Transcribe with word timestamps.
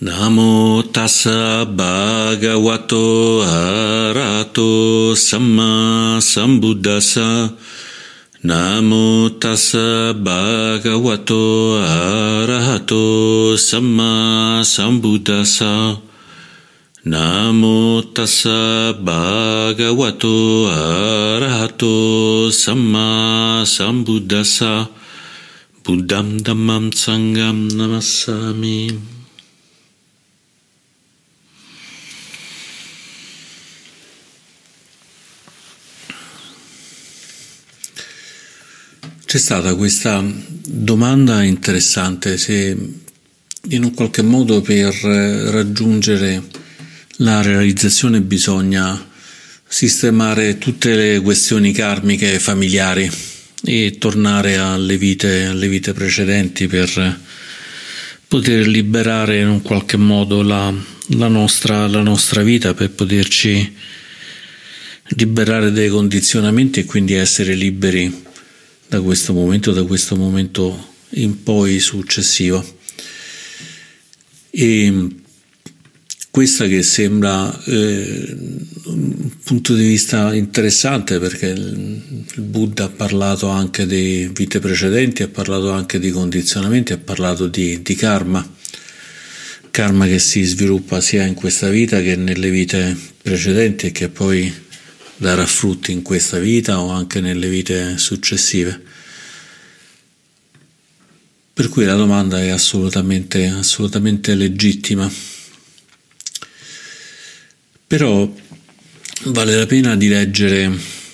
Namo 0.00 0.80
tassa 0.94 1.66
bhagavato 1.66 3.42
arato 3.42 5.10
samma 5.18 6.20
sambuddhassa. 6.22 7.50
Namo 8.44 9.28
tassa 9.42 10.14
bhagavato 10.14 11.82
arahato 11.82 13.58
samma 13.58 14.62
sambuddhassa. 14.62 15.98
Namo 17.02 18.00
tassa 18.14 18.94
bhagavato 18.94 20.70
arahato 20.70 22.52
samma 22.54 23.66
sambuddhassa. 23.66 24.86
Buddham 25.82 26.38
dhammam 26.38 26.94
sangam 26.94 27.66
namassami 27.66 29.17
C'è 39.28 39.36
stata 39.36 39.74
questa 39.74 40.24
domanda 40.64 41.42
interessante 41.42 42.38
se 42.38 42.74
in 43.68 43.84
un 43.84 43.92
qualche 43.92 44.22
modo 44.22 44.62
per 44.62 44.94
raggiungere 44.94 46.42
la 47.16 47.42
realizzazione 47.42 48.22
bisogna 48.22 49.06
sistemare 49.68 50.56
tutte 50.56 50.94
le 50.94 51.20
questioni 51.20 51.72
karmiche 51.72 52.38
familiari 52.38 53.10
e 53.64 53.96
tornare 53.98 54.56
alle 54.56 54.96
vite, 54.96 55.44
alle 55.44 55.68
vite 55.68 55.92
precedenti 55.92 56.66
per 56.66 57.20
poter 58.28 58.66
liberare 58.66 59.40
in 59.40 59.48
un 59.48 59.60
qualche 59.60 59.98
modo 59.98 60.40
la, 60.40 60.72
la, 61.08 61.28
nostra, 61.28 61.86
la 61.86 62.00
nostra 62.00 62.42
vita, 62.42 62.72
per 62.72 62.92
poterci 62.92 63.74
liberare 65.08 65.70
dai 65.70 65.90
condizionamenti 65.90 66.80
e 66.80 66.84
quindi 66.86 67.12
essere 67.12 67.52
liberi 67.52 68.24
da 68.88 69.00
questo 69.00 69.32
momento, 69.32 69.72
da 69.72 69.84
questo 69.84 70.16
momento 70.16 70.86
in 71.10 71.42
poi 71.42 71.78
successivo. 71.78 72.64
E 74.50 75.08
questa 76.30 76.66
che 76.66 76.82
sembra 76.82 77.64
eh, 77.64 78.36
un 78.84 79.30
punto 79.42 79.74
di 79.74 79.86
vista 79.86 80.34
interessante 80.34 81.18
perché 81.18 81.48
il, 81.48 82.00
Buddha 82.36 82.84
ha 82.84 82.88
parlato 82.88 83.48
anche 83.48 83.86
di 83.86 84.30
vite 84.32 84.60
precedenti, 84.60 85.22
ha 85.22 85.28
parlato 85.28 85.70
anche 85.70 85.98
di 85.98 86.10
condizionamenti, 86.10 86.92
ha 86.92 86.98
parlato 86.98 87.48
di, 87.48 87.82
di 87.82 87.94
karma, 87.94 88.48
karma 89.70 90.06
che 90.06 90.18
si 90.18 90.42
sviluppa 90.44 91.00
sia 91.00 91.24
in 91.24 91.34
questa 91.34 91.68
vita 91.68 92.00
che 92.00 92.16
nelle 92.16 92.50
vite 92.50 92.96
precedenti 93.20 93.86
e 93.86 93.92
che 93.92 94.08
poi 94.08 94.52
darà 95.18 95.44
frutti 95.46 95.92
in 95.92 96.02
questa 96.02 96.38
vita 96.38 96.80
o 96.80 96.90
anche 96.90 97.20
nelle 97.20 97.48
vite 97.48 97.98
successive. 97.98 98.80
Per 101.52 101.68
cui 101.68 101.84
la 101.84 101.94
domanda 101.94 102.40
è 102.40 102.48
assolutamente, 102.48 103.48
assolutamente 103.48 104.34
legittima. 104.34 105.10
Però 107.86 108.32
vale 109.24 109.56
la 109.56 109.66
pena 109.66 109.96
di 109.96 110.08
leggere, 110.08 110.70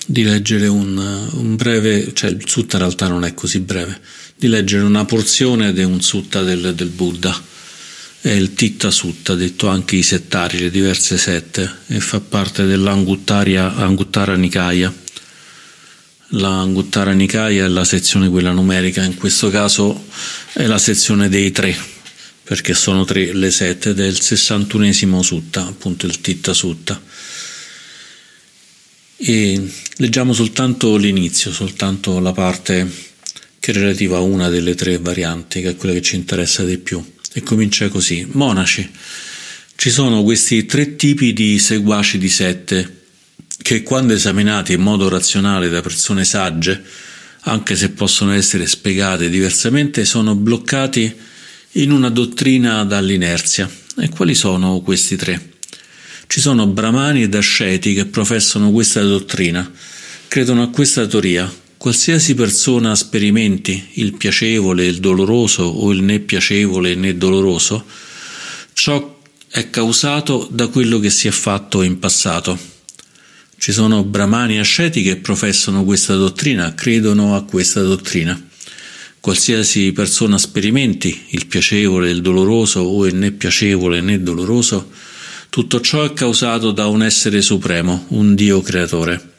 di 0.06 0.22
leggere 0.22 0.66
un, 0.66 0.96
un, 1.32 1.56
breve, 1.56 2.12
cioè 2.12 2.30
il 2.30 2.46
sutta 2.46 2.76
in 2.76 2.82
realtà 2.82 3.08
non 3.08 3.24
è 3.24 3.32
così 3.32 3.60
breve, 3.60 3.98
di 4.36 4.48
leggere 4.48 4.84
una 4.84 5.06
porzione 5.06 5.72
di 5.72 5.82
un 5.82 6.02
sutta 6.02 6.42
del, 6.42 6.74
del 6.74 6.88
Buddha 6.88 7.52
è 8.24 8.30
il 8.30 8.54
Titta 8.54 8.90
Sutta, 8.90 9.34
detto 9.34 9.68
anche 9.68 9.96
i 9.96 10.02
settari, 10.02 10.58
le 10.58 10.70
diverse 10.70 11.18
sette, 11.18 11.70
e 11.88 12.00
fa 12.00 12.20
parte 12.20 12.64
dell'Anguttara 12.64 14.34
Nikaya. 14.34 14.90
La 16.28 16.58
Anguttara 16.58 17.12
Nikaya 17.12 17.66
è 17.66 17.68
la 17.68 17.84
sezione 17.84 18.30
quella 18.30 18.52
numerica, 18.52 19.04
in 19.04 19.18
questo 19.18 19.50
caso 19.50 20.06
è 20.54 20.64
la 20.64 20.78
sezione 20.78 21.28
dei 21.28 21.50
tre, 21.50 21.76
perché 22.44 22.72
sono 22.72 23.04
tre 23.04 23.34
le 23.34 23.50
sette 23.50 23.92
del 23.92 24.18
61 24.18 25.20
Sutta, 25.20 25.66
appunto 25.66 26.06
il 26.06 26.22
Titta 26.22 26.54
Sutta. 26.54 26.98
E 29.18 29.70
leggiamo 29.96 30.32
soltanto 30.32 30.96
l'inizio, 30.96 31.52
soltanto 31.52 32.18
la 32.20 32.32
parte 32.32 32.90
che 33.60 33.70
è 33.70 33.74
relativa 33.74 34.16
a 34.16 34.20
una 34.20 34.48
delle 34.48 34.74
tre 34.74 34.96
varianti, 34.96 35.60
che 35.60 35.68
è 35.68 35.76
quella 35.76 35.94
che 35.94 36.00
ci 36.00 36.16
interessa 36.16 36.64
di 36.64 36.78
più 36.78 37.12
e 37.34 37.42
comincia 37.42 37.88
così. 37.88 38.26
Monaci, 38.30 38.88
ci 39.74 39.90
sono 39.90 40.22
questi 40.22 40.64
tre 40.64 40.96
tipi 40.96 41.32
di 41.32 41.58
seguaci 41.58 42.16
di 42.16 42.28
sette 42.28 43.02
che 43.60 43.82
quando 43.82 44.14
esaminati 44.14 44.72
in 44.72 44.80
modo 44.80 45.08
razionale 45.08 45.68
da 45.68 45.80
persone 45.80 46.24
sagge, 46.24 46.82
anche 47.46 47.76
se 47.76 47.90
possono 47.90 48.32
essere 48.32 48.66
spiegate 48.66 49.28
diversamente, 49.28 50.04
sono 50.04 50.34
bloccati 50.34 51.12
in 51.72 51.90
una 51.90 52.08
dottrina 52.08 52.84
dall'inerzia. 52.84 53.68
E 53.98 54.08
quali 54.08 54.34
sono 54.34 54.80
questi 54.80 55.16
tre? 55.16 55.50
Ci 56.26 56.40
sono 56.40 56.66
brahmani 56.66 57.22
ed 57.22 57.34
asceti 57.34 57.94
che 57.94 58.06
professano 58.06 58.70
questa 58.70 59.02
dottrina, 59.02 59.70
credono 60.28 60.62
a 60.62 60.68
questa 60.68 61.06
teoria, 61.06 61.52
Qualsiasi 61.84 62.34
persona 62.34 62.94
sperimenti 62.94 63.88
il 63.96 64.16
piacevole, 64.16 64.86
il 64.86 65.00
doloroso 65.00 65.64
o 65.64 65.92
il 65.92 66.02
né 66.02 66.18
piacevole 66.18 66.94
né 66.94 67.14
doloroso, 67.18 67.84
ciò 68.72 69.20
è 69.48 69.68
causato 69.68 70.48
da 70.50 70.68
quello 70.68 70.98
che 70.98 71.10
si 71.10 71.28
è 71.28 71.30
fatto 71.30 71.82
in 71.82 71.98
passato. 71.98 72.58
Ci 73.58 73.70
sono 73.70 74.02
brahmani 74.02 74.58
asceti 74.58 75.02
che 75.02 75.16
professano 75.16 75.84
questa 75.84 76.14
dottrina, 76.14 76.72
credono 76.72 77.36
a 77.36 77.44
questa 77.44 77.82
dottrina. 77.82 78.42
Qualsiasi 79.20 79.92
persona 79.92 80.38
sperimenti 80.38 81.26
il 81.32 81.44
piacevole, 81.44 82.08
il 82.08 82.22
doloroso 82.22 82.80
o 82.80 83.04
il 83.06 83.14
né 83.14 83.30
piacevole 83.30 84.00
né 84.00 84.22
doloroso, 84.22 84.90
tutto 85.50 85.82
ciò 85.82 86.02
è 86.02 86.14
causato 86.14 86.70
da 86.70 86.86
un 86.86 87.02
essere 87.02 87.42
supremo, 87.42 88.06
un 88.08 88.34
Dio 88.34 88.62
creatore. 88.62 89.32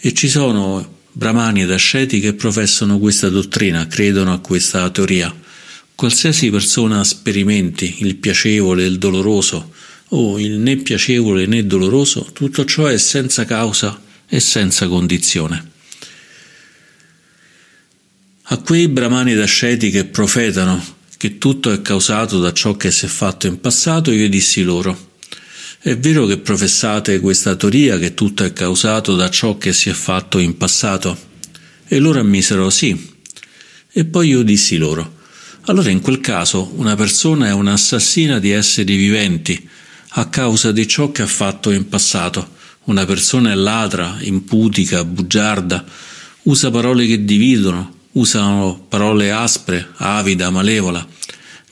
E 0.00 0.14
ci 0.14 0.30
sono 0.30 0.93
brahmani 1.16 1.62
ed 1.62 1.70
asceti 1.70 2.18
che 2.18 2.34
professano 2.34 2.98
questa 2.98 3.28
dottrina, 3.28 3.86
credono 3.86 4.32
a 4.32 4.40
questa 4.40 4.90
teoria. 4.90 5.32
Qualsiasi 5.94 6.50
persona 6.50 7.04
sperimenti 7.04 7.96
il 8.00 8.16
piacevole 8.16 8.82
e 8.82 8.86
il 8.86 8.98
doloroso, 8.98 9.72
o 10.08 10.38
il 10.40 10.58
né 10.58 10.76
piacevole 10.78 11.46
né 11.46 11.64
doloroso, 11.64 12.28
tutto 12.32 12.64
ciò 12.64 12.86
è 12.86 12.98
senza 12.98 13.44
causa 13.44 14.02
e 14.28 14.40
senza 14.40 14.88
condizione. 14.88 15.70
A 18.48 18.58
quei 18.58 18.88
brahmani 18.88 19.32
ed 19.32 19.40
asceti 19.40 19.90
che 19.90 20.04
profetano 20.04 20.82
che 21.16 21.38
tutto 21.38 21.70
è 21.70 21.80
causato 21.80 22.40
da 22.40 22.52
ciò 22.52 22.76
che 22.76 22.90
si 22.90 23.06
è 23.06 23.08
fatto 23.08 23.46
in 23.46 23.60
passato, 23.60 24.10
io 24.10 24.28
dissi 24.28 24.62
loro, 24.62 25.12
è 25.86 25.98
vero 25.98 26.24
che 26.24 26.38
professate 26.38 27.20
questa 27.20 27.56
teoria 27.56 27.98
che 27.98 28.14
tutto 28.14 28.42
è 28.42 28.54
causato 28.54 29.16
da 29.16 29.28
ciò 29.28 29.58
che 29.58 29.74
si 29.74 29.90
è 29.90 29.92
fatto 29.92 30.38
in 30.38 30.56
passato? 30.56 31.14
E 31.86 31.98
loro 31.98 32.20
ammisero 32.20 32.70
sì. 32.70 33.12
E 33.92 34.04
poi 34.06 34.28
io 34.28 34.42
dissi 34.42 34.78
loro, 34.78 35.16
allora 35.66 35.90
in 35.90 36.00
quel 36.00 36.20
caso 36.20 36.72
una 36.76 36.96
persona 36.96 37.48
è 37.48 37.52
un'assassina 37.52 38.38
di 38.38 38.50
esseri 38.50 38.96
viventi 38.96 39.68
a 40.12 40.26
causa 40.30 40.72
di 40.72 40.88
ciò 40.88 41.12
che 41.12 41.20
ha 41.20 41.26
fatto 41.26 41.70
in 41.70 41.86
passato. 41.86 42.52
Una 42.84 43.04
persona 43.04 43.50
è 43.50 43.54
ladra, 43.54 44.16
imputica, 44.20 45.04
bugiarda, 45.04 45.84
usa 46.44 46.70
parole 46.70 47.06
che 47.06 47.26
dividono, 47.26 47.94
usano 48.12 48.86
parole 48.88 49.30
aspre, 49.30 49.86
avida, 49.96 50.48
malevola, 50.48 51.06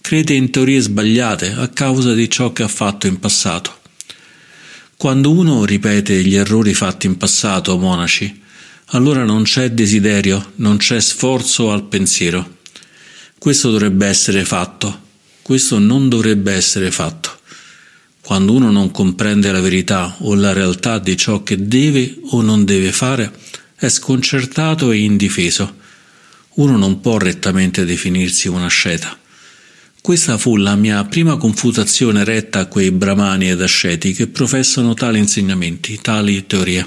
crede 0.03 0.35
in 0.35 0.50
teorie 0.50 0.81
sbagliate 0.81 1.55
a 1.56 1.69
causa 1.69 2.12
di 2.12 2.29
ciò 2.29 2.53
che 2.53 2.62
ha 2.62 2.69
fatto 2.69 3.06
in 3.06 3.19
passato. 3.19 3.81
Quando 5.02 5.32
uno 5.32 5.64
ripete 5.64 6.22
gli 6.22 6.37
errori 6.37 6.75
fatti 6.75 7.08
in 7.08 7.16
passato, 7.16 7.76
monaci, 7.76 8.40
allora 8.90 9.25
non 9.25 9.43
c'è 9.43 9.72
desiderio, 9.72 10.52
non 10.58 10.76
c'è 10.76 11.00
sforzo 11.00 11.72
al 11.72 11.82
pensiero. 11.88 12.58
Questo 13.37 13.72
dovrebbe 13.72 14.06
essere 14.06 14.44
fatto, 14.44 15.00
questo 15.43 15.81
non 15.81 16.08
dovrebbe 16.08 16.52
essere 16.52 16.93
fatto. 16.93 17.37
Quando 18.20 18.52
uno 18.52 18.70
non 18.70 18.93
comprende 18.93 19.50
la 19.50 19.60
verità 19.60 20.19
o 20.20 20.37
la 20.37 20.52
realtà 20.52 21.00
di 21.00 21.16
ciò 21.16 21.43
che 21.43 21.66
deve 21.66 22.19
o 22.31 22.40
non 22.40 22.64
deve 22.64 22.93
fare, 22.93 23.32
è 23.75 23.88
sconcertato 23.88 24.93
e 24.93 24.98
indifeso. 24.98 25.78
Uno 26.50 26.76
non 26.76 27.00
può 27.00 27.19
rettamente 27.19 27.84
definirsi 27.84 28.46
una 28.46 28.69
sceta. 28.69 29.19
Questa 30.02 30.37
fu 30.37 30.56
la 30.56 30.75
mia 30.75 31.04
prima 31.04 31.37
confutazione 31.37 32.25
retta 32.25 32.58
a 32.58 32.66
quei 32.66 32.90
brahmani 32.90 33.50
ed 33.50 33.62
asceti 33.62 34.12
che 34.12 34.26
professano 34.26 34.94
tali 34.94 35.20
insegnamenti, 35.20 36.00
tali 36.02 36.44
teorie. 36.44 36.84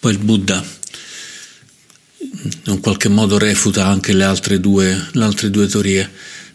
Poi 0.00 0.10
il 0.10 0.18
Buddha 0.18 0.80
in 2.64 2.80
qualche 2.80 3.08
modo 3.08 3.38
refuta 3.38 3.86
anche 3.86 4.12
le 4.12 4.24
altre 4.24 4.58
due, 4.58 5.10
le 5.12 5.22
altre 5.22 5.48
due 5.50 5.68
teorie, 5.68 6.10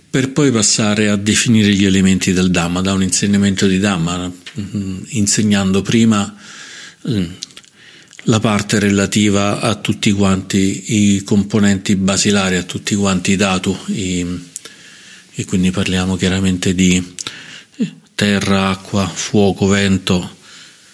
per 0.10 0.32
poi 0.32 0.52
passare 0.52 1.08
a 1.08 1.16
definire 1.16 1.74
gli 1.74 1.86
elementi 1.86 2.34
del 2.34 2.52
Dhamma, 2.52 2.82
da 2.82 2.92
un 2.92 3.04
insegnamento 3.04 3.68
di 3.68 3.80
Dhamma, 3.80 4.30
mm, 4.60 4.98
insegnando 5.12 5.82
prima 5.82 6.36
mm, 7.10 7.24
la 8.24 8.40
parte 8.42 8.80
relativa 8.80 9.62
a 9.62 9.76
tutti 9.76 10.12
quanti 10.12 11.14
i 11.16 11.24
componenti 11.24 11.96
basilari, 11.96 12.58
a 12.58 12.64
tutti 12.64 12.96
quanti 12.96 13.32
i 13.32 13.36
datu, 13.38 13.78
i, 13.88 14.26
e 15.40 15.46
quindi 15.46 15.70
parliamo 15.70 16.16
chiaramente 16.16 16.74
di 16.74 17.14
terra, 18.16 18.70
acqua, 18.70 19.08
fuoco, 19.08 19.68
vento, 19.68 20.38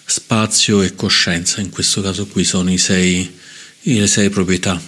spazio 0.04 0.82
e 0.82 0.96
coscienza, 0.96 1.62
in 1.62 1.70
questo 1.70 2.02
caso 2.02 2.28
qui 2.28 2.44
sono 2.44 2.76
sei, 2.76 3.34
le 3.84 4.06
sei 4.06 4.30
proprietà. 4.30 4.82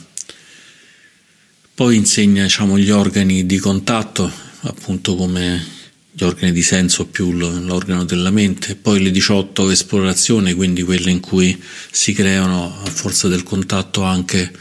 Poi 1.74 1.96
insegna 1.96 2.44
diciamo, 2.44 2.78
gli 2.78 2.90
organi 2.90 3.46
di 3.46 3.58
contatto, 3.58 4.30
appunto 4.64 5.16
come 5.16 5.66
gli 6.12 6.26
organi 6.26 6.52
di 6.52 6.62
senso 6.62 7.06
più 7.06 7.32
l'organo 7.32 8.04
della 8.04 8.32
mente, 8.32 8.76
poi 8.76 9.02
le 9.02 9.12
18 9.12 9.70
esplorazioni, 9.70 10.54
quindi 10.54 10.84
quelle 10.84 11.12
in 11.12 11.22
cui 11.22 11.58
si 11.92 12.12
creano 12.12 12.82
a 12.84 12.90
forza 12.90 13.30
del 13.30 13.44
contatto 13.44 14.04
anche 14.04 14.52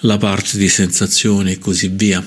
la 0.00 0.16
parte 0.16 0.56
di 0.56 0.70
sensazioni 0.70 1.52
e 1.52 1.58
così 1.58 1.88
via. 1.88 2.26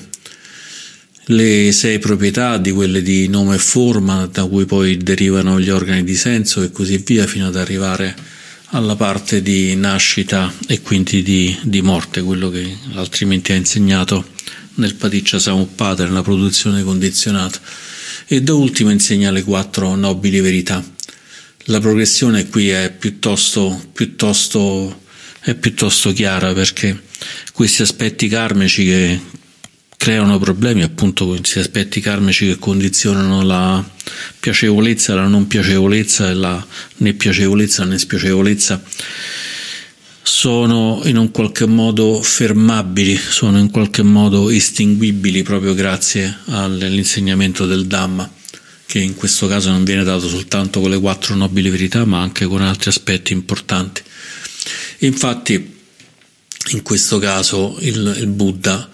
Le 1.30 1.72
sei 1.72 1.98
proprietà 1.98 2.56
di 2.56 2.70
quelle 2.70 3.02
di 3.02 3.28
nome 3.28 3.56
e 3.56 3.58
forma, 3.58 4.24
da 4.32 4.46
cui 4.46 4.64
poi 4.64 4.96
derivano 4.96 5.60
gli 5.60 5.68
organi 5.68 6.02
di 6.02 6.16
senso 6.16 6.62
e 6.62 6.72
così 6.72 6.96
via, 7.04 7.26
fino 7.26 7.46
ad 7.46 7.56
arrivare 7.56 8.16
alla 8.70 8.96
parte 8.96 9.42
di 9.42 9.74
nascita 9.76 10.50
e 10.66 10.80
quindi 10.80 11.22
di, 11.22 11.54
di 11.60 11.82
morte, 11.82 12.22
quello 12.22 12.48
che 12.48 12.74
altrimenti 12.94 13.52
ha 13.52 13.56
insegnato 13.56 14.26
nel 14.76 14.94
Paticcia 14.94 15.38
Samuppada, 15.38 16.06
nella 16.06 16.22
produzione 16.22 16.82
condizionata. 16.82 17.60
E 18.26 18.40
da 18.40 18.54
ultimo 18.54 18.88
insegna 18.88 19.30
le 19.30 19.42
quattro 19.42 19.96
nobili 19.96 20.40
verità. 20.40 20.82
La 21.64 21.78
progressione 21.78 22.48
qui 22.48 22.70
è 22.70 22.90
piuttosto, 22.90 23.90
piuttosto, 23.92 25.02
è 25.40 25.54
piuttosto 25.54 26.10
chiara 26.14 26.54
perché 26.54 27.02
questi 27.52 27.82
aspetti 27.82 28.28
karmici 28.28 28.84
che 28.84 29.20
creano 29.98 30.38
problemi, 30.38 30.82
appunto 30.82 31.26
questi 31.26 31.58
aspetti 31.58 32.00
karmici 32.00 32.46
che 32.46 32.58
condizionano 32.58 33.42
la 33.42 33.84
piacevolezza, 34.38 35.14
la 35.14 35.26
non 35.26 35.48
piacevolezza 35.48 36.30
e 36.30 36.34
la 36.34 36.66
né 36.98 37.12
piacevolezza 37.12 37.84
né 37.84 37.98
spiacevolezza 37.98 38.80
sono 40.22 41.00
in 41.04 41.16
un 41.16 41.30
qualche 41.30 41.66
modo 41.66 42.22
fermabili, 42.22 43.16
sono 43.16 43.58
in 43.58 43.70
qualche 43.70 44.02
modo 44.02 44.50
estinguibili 44.50 45.42
proprio 45.42 45.74
grazie 45.74 46.38
all'insegnamento 46.44 47.66
del 47.66 47.86
Dhamma, 47.86 48.30
che 48.86 49.00
in 49.00 49.14
questo 49.14 49.48
caso 49.48 49.70
non 49.70 49.84
viene 49.84 50.04
dato 50.04 50.28
soltanto 50.28 50.80
con 50.80 50.90
le 50.90 51.00
quattro 51.00 51.34
nobili 51.34 51.70
verità, 51.70 52.04
ma 52.04 52.20
anche 52.20 52.46
con 52.46 52.62
altri 52.62 52.90
aspetti 52.90 53.32
importanti. 53.32 54.02
Infatti, 54.98 55.76
in 56.68 56.82
questo 56.82 57.18
caso 57.18 57.76
il, 57.80 58.16
il 58.18 58.26
Buddha 58.26 58.88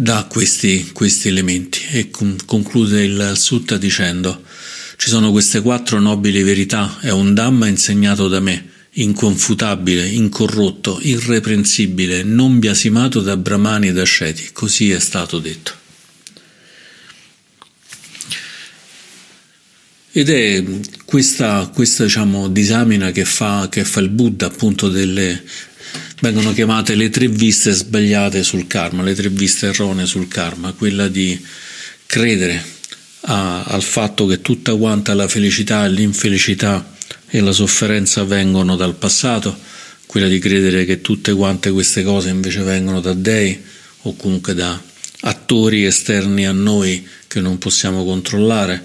dà 0.00 0.28
questi, 0.30 0.90
questi 0.92 1.26
elementi 1.26 1.80
e 1.90 2.08
conclude 2.46 3.02
il 3.02 3.32
sutta 3.34 3.76
dicendo 3.76 4.44
ci 4.96 5.08
sono 5.08 5.32
queste 5.32 5.60
quattro 5.60 5.98
nobili 5.98 6.44
verità, 6.44 6.98
è 7.00 7.10
un 7.10 7.34
Dhamma 7.34 7.66
insegnato 7.66 8.28
da 8.28 8.38
me, 8.38 8.68
inconfutabile, 8.92 10.06
incorrotto, 10.06 11.00
irreprensibile, 11.02 12.22
non 12.22 12.60
biasimato 12.60 13.20
da 13.20 13.36
Brahmani 13.36 13.88
e 13.88 13.92
da 13.92 14.04
Sheti, 14.04 14.50
così 14.52 14.92
è 14.92 15.00
stato 15.00 15.40
detto. 15.40 15.74
Ed 20.12 20.30
è 20.30 20.64
questa, 21.04 21.70
questa 21.72 22.04
diciamo, 22.04 22.48
disamina 22.48 23.10
che 23.10 23.24
fa, 23.24 23.68
che 23.68 23.84
fa 23.84 24.00
il 24.00 24.08
Buddha 24.08 24.46
appunto 24.46 24.88
delle, 24.88 25.44
vengono 26.20 26.52
chiamate 26.52 26.94
le 26.94 27.10
tre 27.10 27.28
viste 27.28 27.72
sbagliate 27.72 28.42
sul 28.42 28.66
karma, 28.66 29.02
le 29.02 29.14
tre 29.14 29.28
viste 29.28 29.68
erronee 29.68 30.06
sul 30.06 30.28
karma, 30.28 30.72
quella 30.72 31.08
di 31.08 31.40
credere 32.06 32.64
a, 33.22 33.64
al 33.64 33.82
fatto 33.82 34.26
che 34.26 34.40
tutta 34.40 34.74
quanta 34.76 35.14
la 35.14 35.28
felicità 35.28 35.86
l'infelicità 35.86 36.96
e 37.28 37.40
la 37.40 37.52
sofferenza 37.52 38.24
vengono 38.24 38.76
dal 38.76 38.94
passato, 38.94 39.56
quella 40.06 40.28
di 40.28 40.38
credere 40.38 40.84
che 40.84 41.00
tutte 41.00 41.32
quante 41.34 41.70
queste 41.70 42.02
cose 42.02 42.30
invece 42.30 42.62
vengono 42.62 43.00
da 43.00 43.12
dei 43.12 43.60
o 44.02 44.16
comunque 44.16 44.54
da 44.54 44.80
attori 45.20 45.84
esterni 45.84 46.46
a 46.46 46.52
noi 46.52 47.06
che 47.26 47.40
non 47.40 47.58
possiamo 47.58 48.04
controllare, 48.04 48.82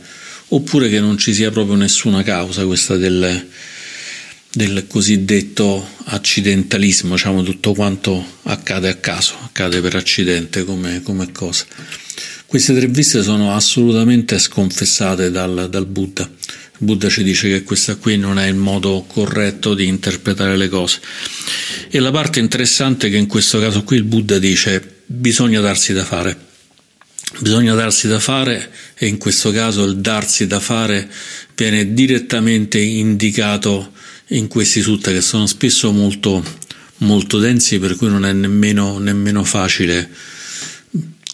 oppure 0.50 0.89
che 0.89 1.00
non 1.00 1.18
ci 1.18 1.33
sia 1.33 1.50
proprio 1.51 1.75
nessuna 1.75 2.21
causa 2.24 2.65
questa 2.65 2.97
delle 2.97 3.47
del 4.53 4.85
cosiddetto 4.88 5.85
accidentalismo, 6.05 7.15
diciamo 7.15 7.41
tutto 7.41 7.73
quanto 7.73 8.23
accade 8.44 8.88
a 8.88 8.95
caso, 8.95 9.33
accade 9.44 9.81
per 9.81 9.95
accidente 9.95 10.63
come, 10.63 11.01
come 11.01 11.31
cosa. 11.31 11.65
Queste 12.45 12.75
tre 12.75 12.85
viste 12.85 13.23
sono 13.23 13.55
assolutamente 13.55 14.38
sconfessate 14.38 15.31
dal, 15.31 15.69
dal 15.71 15.88
Buddha. 15.88 16.21
Il 16.23 16.85
Buddha 16.85 17.09
ci 17.09 17.23
dice 17.23 17.50
che 17.50 17.63
questo 17.63 17.97
qui 17.97 18.15
non 18.15 18.38
è 18.38 18.45
il 18.45 18.55
modo 18.55 19.05
corretto 19.07 19.73
di 19.73 19.88
interpretare 19.88 20.55
le 20.55 20.69
cose. 20.69 21.00
E 21.89 22.00
la 22.00 22.11
parte 22.11 22.39
interessante 22.39 23.07
è 23.07 23.09
che 23.09 23.17
in 23.17 23.25
questo 23.25 23.59
caso 23.59 23.83
qui 23.83 23.97
il 23.97 24.03
Buddha 24.03 24.38
dice 24.38 25.01
bisogna 25.07 25.61
darsi 25.61 25.94
da 25.94 26.03
fare. 26.03 26.51
Bisogna 27.39 27.73
darsi 27.73 28.07
da 28.07 28.19
fare 28.19 28.69
e 28.95 29.07
in 29.07 29.17
questo 29.17 29.50
caso 29.50 29.83
il 29.83 29.97
darsi 29.97 30.45
da 30.45 30.59
fare 30.59 31.09
viene 31.55 31.94
direttamente 31.94 32.77
indicato 32.77 33.94
in 34.33 34.47
questi 34.47 34.81
sutta 34.81 35.12
che 35.12 35.21
sono 35.21 35.45
spesso 35.45 35.91
molto, 35.91 36.44
molto 36.97 37.39
densi 37.39 37.80
per 37.80 37.95
cui 37.95 38.09
non 38.09 38.25
è 38.25 38.33
nemmeno, 38.33 38.97
nemmeno 38.97 39.44
facile 39.44 40.09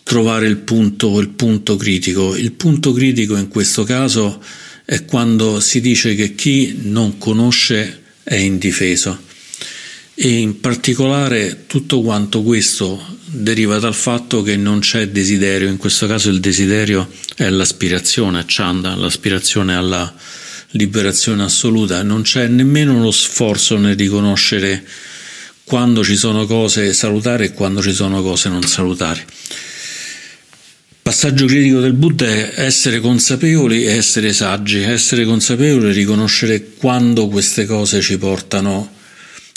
trovare 0.03 0.47
il 0.47 0.57
punto, 0.57 1.19
il 1.19 1.29
punto 1.29 1.75
critico. 1.75 2.35
Il 2.35 2.53
punto 2.53 2.93
critico 2.93 3.37
in 3.37 3.47
questo 3.47 3.83
caso 3.83 4.41
è 4.85 5.05
quando 5.05 5.59
si 5.59 5.81
dice 5.81 6.15
che 6.15 6.35
chi 6.35 6.79
non 6.83 7.17
conosce 7.17 8.01
è 8.23 8.35
indifeso 8.35 9.27
e 10.15 10.29
in 10.29 10.59
particolare 10.59 11.63
tutto 11.67 12.01
quanto 12.01 12.41
questo 12.41 13.17
deriva 13.25 13.79
dal 13.79 13.93
fatto 13.93 14.41
che 14.41 14.57
non 14.57 14.79
c'è 14.79 15.07
desiderio, 15.07 15.69
in 15.69 15.77
questo 15.77 16.07
caso 16.07 16.29
il 16.29 16.41
desiderio 16.41 17.09
è 17.35 17.47
l'aspirazione, 17.49 18.43
chanda, 18.45 18.95
l'aspirazione 18.95 19.75
alla 19.75 20.13
liberazione 20.71 21.43
assoluta, 21.43 22.03
non 22.03 22.21
c'è 22.21 22.47
nemmeno 22.47 23.01
lo 23.01 23.11
sforzo 23.11 23.77
nel 23.77 23.95
riconoscere 23.95 24.83
quando 25.63 26.03
ci 26.03 26.15
sono 26.15 26.45
cose 26.45 26.93
salutari 26.93 27.45
e 27.45 27.53
quando 27.53 27.81
ci 27.81 27.93
sono 27.93 28.21
cose 28.21 28.49
non 28.49 28.63
salutari. 28.63 29.23
Passaggio 31.01 31.45
critico 31.45 31.79
del 31.79 31.93
Buddha 31.93 32.27
è 32.27 32.53
essere 32.57 32.99
consapevoli 32.99 33.85
e 33.85 33.95
essere 33.95 34.31
saggi, 34.31 34.79
essere 34.79 35.25
consapevoli 35.25 35.89
e 35.89 35.93
riconoscere 35.93 36.73
quando 36.77 37.27
queste 37.27 37.65
cose 37.65 38.01
ci 38.01 38.17
portano 38.17 38.97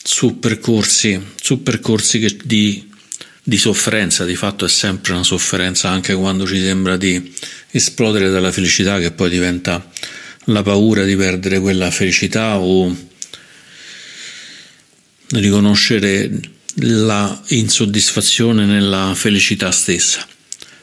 su 0.02 0.38
percorsi, 0.38 1.20
su 1.40 1.62
percorsi 1.62 2.38
di, 2.44 2.88
di 3.42 3.56
sofferenza, 3.58 4.24
di 4.24 4.34
fatto 4.34 4.64
è 4.64 4.68
sempre 4.68 5.12
una 5.12 5.24
sofferenza 5.24 5.90
anche 5.90 6.14
quando 6.14 6.46
ci 6.46 6.58
sembra 6.58 6.96
di 6.96 7.34
esplodere 7.70 8.30
dalla 8.30 8.50
felicità 8.50 8.98
che 8.98 9.10
poi 9.12 9.28
diventa 9.28 9.86
la 10.46 10.62
paura 10.62 11.04
di 11.04 11.16
perdere 11.16 11.60
quella 11.60 11.90
felicità 11.90 12.58
o 12.58 12.94
riconoscere 15.30 16.30
la 16.76 17.42
insoddisfazione 17.48 18.64
nella 18.64 19.12
felicità 19.14 19.70
stessa. 19.70 20.26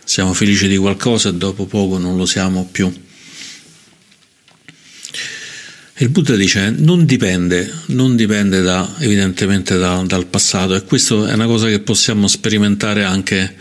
Siamo 0.03 0.33
felici 0.33 0.67
di 0.67 0.77
qualcosa 0.77 1.29
e 1.29 1.33
dopo 1.33 1.65
poco 1.65 1.97
non 1.97 2.17
lo 2.17 2.25
siamo 2.25 2.67
più. 2.71 2.91
Il 6.01 6.09
Buddha 6.09 6.35
dice 6.35 6.69
non 6.69 7.05
dipende, 7.05 7.71
non 7.87 8.15
dipende 8.15 8.61
da, 8.61 8.95
evidentemente 8.99 9.77
da, 9.77 10.01
dal 10.05 10.27
passato 10.27 10.73
e 10.73 10.83
questo 10.83 11.25
è 11.25 11.33
una 11.33 11.45
cosa 11.45 11.67
che 11.67 11.79
possiamo 11.79 12.27
sperimentare 12.27 13.03
anche 13.03 13.55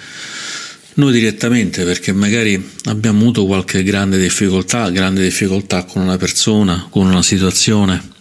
noi 0.99 1.13
direttamente 1.13 1.85
perché 1.85 2.13
magari 2.13 2.63
abbiamo 2.85 3.21
avuto 3.21 3.47
qualche 3.47 3.83
grande 3.83 4.19
difficoltà, 4.19 4.91
grande 4.91 5.23
difficoltà 5.23 5.85
con 5.85 6.03
una 6.03 6.17
persona, 6.17 6.89
con 6.91 7.07
una 7.07 7.23
situazione. 7.23 8.17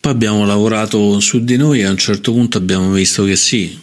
Poi 0.00 0.10
abbiamo 0.10 0.44
lavorato 0.46 1.20
su 1.20 1.44
di 1.44 1.56
noi 1.56 1.80
e 1.80 1.84
a 1.84 1.90
un 1.90 1.98
certo 1.98 2.32
punto 2.32 2.56
abbiamo 2.56 2.90
visto 2.92 3.24
che 3.24 3.36
sì, 3.36 3.78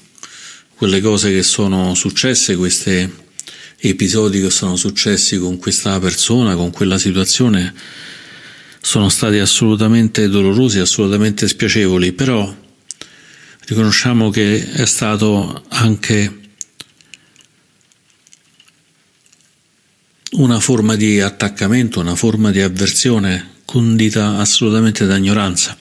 quelle 0.76 1.02
cose 1.02 1.32
che 1.32 1.44
sono 1.44 1.94
successe, 1.94 2.56
questi 2.56 3.10
episodi 3.82 4.42
che 4.42 4.50
sono 4.50 4.76
successi 4.76 5.38
con 5.38 5.58
questa 5.60 6.00
persona, 6.00 6.56
con 6.56 6.72
quella 6.72 6.98
situazione, 6.98 7.74
sono 8.82 9.08
stati 9.10 9.38
assolutamente 9.38 10.28
dolorosi, 10.28 10.80
assolutamente 10.80 11.48
spiacevoli, 11.48 12.12
però 12.12 12.54
riconosciamo 13.70 14.32
che 14.32 14.72
è 14.72 14.86
stato 14.88 15.64
anche 15.68 16.40
una 20.32 20.60
forma 20.60 20.96
di 20.96 21.22
attaccamento, 21.22 22.00
una 22.00 22.16
forma 22.16 22.50
di 22.50 22.62
avversione 22.62 23.58
condita 23.66 24.38
assolutamente 24.38 25.06
da 25.06 25.18
ignoranza 25.18 25.78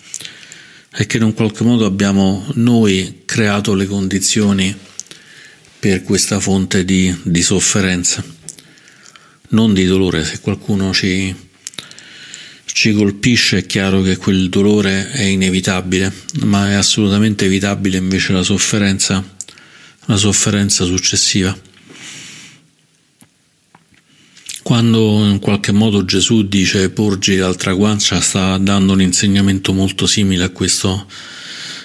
e 0.94 1.06
che 1.06 1.16
in 1.16 1.22
un 1.22 1.32
qualche 1.32 1.64
modo 1.64 1.86
abbiamo 1.86 2.44
noi 2.54 3.22
creato 3.24 3.72
le 3.72 3.86
condizioni 3.86 4.76
per 5.78 6.02
questa 6.02 6.40
fonte 6.40 6.84
di, 6.84 7.14
di 7.22 7.40
sofferenza, 7.40 8.22
non 9.50 9.72
di 9.72 9.86
dolore. 9.86 10.26
Se 10.26 10.40
qualcuno 10.40 10.92
ci, 10.92 11.34
ci 12.72 12.92
colpisce 12.92 13.58
è 13.58 13.66
chiaro 13.66 14.02
che 14.02 14.16
quel 14.16 14.48
dolore 14.48 15.10
è 15.10 15.22
inevitabile, 15.22 16.12
ma 16.44 16.70
è 16.70 16.74
assolutamente 16.74 17.46
evitabile 17.46 17.96
invece 17.96 18.32
la 18.32 18.42
sofferenza, 18.42 19.36
la 20.06 20.16
sofferenza 20.16 20.84
successiva. 20.84 21.56
Quando 24.62 25.24
in 25.24 25.38
qualche 25.38 25.72
modo 25.72 26.04
Gesù 26.04 26.46
dice 26.46 26.90
porgi 26.90 27.36
l'altra 27.36 27.72
guancia, 27.72 28.20
sta 28.20 28.58
dando 28.58 28.92
un 28.92 29.00
insegnamento 29.00 29.72
molto 29.72 30.06
simile 30.06 30.44
a 30.44 30.50
questo, 30.50 31.06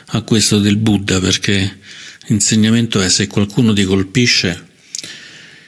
a 0.08 0.22
questo 0.22 0.60
del 0.60 0.78
Buddha, 0.78 1.20
perché 1.20 1.80
l'insegnamento 2.28 3.02
è 3.02 3.10
se 3.10 3.28
qualcuno 3.28 3.74
ti 3.74 3.84
colpisce 3.84 4.68